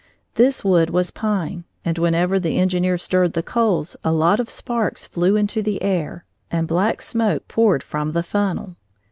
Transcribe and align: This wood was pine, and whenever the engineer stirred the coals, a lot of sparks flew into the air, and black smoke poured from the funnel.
This 0.33 0.65
wood 0.65 0.89
was 0.89 1.11
pine, 1.11 1.63
and 1.85 1.99
whenever 1.99 2.39
the 2.39 2.57
engineer 2.57 2.97
stirred 2.97 3.33
the 3.33 3.43
coals, 3.43 3.95
a 4.03 4.11
lot 4.11 4.39
of 4.39 4.49
sparks 4.49 5.05
flew 5.05 5.35
into 5.35 5.61
the 5.61 5.79
air, 5.83 6.25
and 6.49 6.67
black 6.67 7.03
smoke 7.03 7.47
poured 7.47 7.83
from 7.83 8.13
the 8.13 8.23
funnel. 8.23 8.77